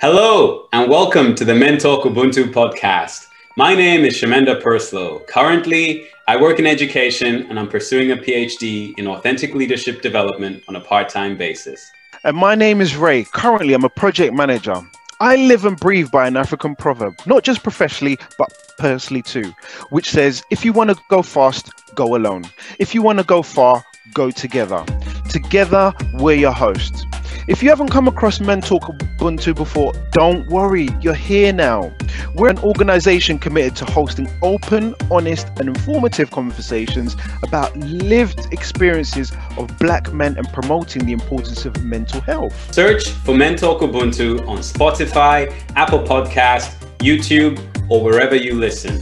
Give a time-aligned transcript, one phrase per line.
[0.00, 3.26] Hello, and welcome to the Men Talk Ubuntu podcast.
[3.58, 5.26] My name is Shemenda Perslow.
[5.26, 10.76] Currently, I work in education and I'm pursuing a PhD in authentic leadership development on
[10.76, 11.92] a part time basis.
[12.24, 13.24] And my name is Ray.
[13.24, 14.80] Currently, I'm a project manager.
[15.20, 18.48] I live and breathe by an African proverb, not just professionally, but
[18.78, 19.52] personally too,
[19.90, 22.46] which says if you want to go fast, go alone.
[22.78, 24.82] If you want to go far, go together.
[25.28, 27.04] Together, we're your hosts.
[27.50, 31.92] If you haven't come across Men Talk Ubuntu before, don't worry, you're here now.
[32.36, 39.76] We're an organization committed to hosting open, honest, and informative conversations about lived experiences of
[39.80, 42.72] black men and promoting the importance of mental health.
[42.72, 47.58] Search for Men Talk Ubuntu on Spotify, Apple Podcast, YouTube,
[47.90, 49.00] or wherever you listen.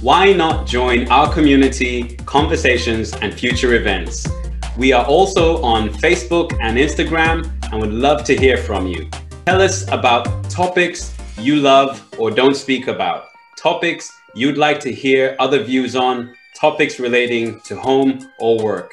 [0.00, 4.26] Why not join our community, conversations, and future events?
[4.76, 9.08] We are also on Facebook and Instagram and would love to hear from you.
[9.46, 15.34] Tell us about topics you love or don't speak about, topics you'd like to hear
[15.38, 18.92] other views on, topics relating to home or work.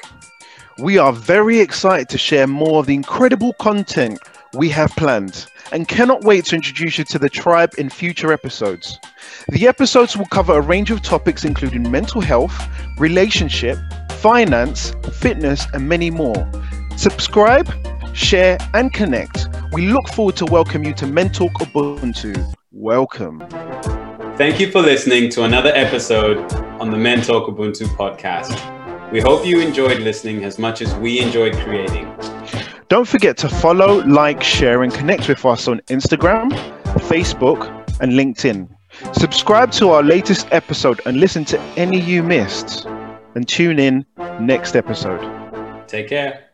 [0.79, 4.19] We are very excited to share more of the incredible content
[4.53, 8.97] we have planned and cannot wait to introduce you to the tribe in future episodes.
[9.49, 13.77] The episodes will cover a range of topics including mental health, relationship,
[14.27, 16.51] finance, fitness, and many more.
[16.97, 17.65] Subscribe,
[18.13, 19.47] share, and connect.
[19.71, 22.35] We look forward to welcome you to Men Talk Ubuntu.
[22.73, 23.39] Welcome.
[24.35, 26.39] Thank you for listening to another episode
[26.81, 28.51] on the Men Talk Ubuntu podcast.
[29.13, 32.13] We hope you enjoyed listening as much as we enjoyed creating.
[32.89, 36.51] Don't forget to follow, like, share, and connect with us on Instagram,
[37.07, 37.61] Facebook,
[38.01, 38.67] and LinkedIn.
[39.13, 42.85] Subscribe to our latest episode and listen to any you missed.
[43.35, 44.03] And tune in
[44.39, 45.21] next episode.
[45.87, 46.46] Take care.